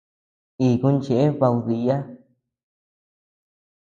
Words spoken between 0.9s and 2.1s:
cheʼë baku diiya.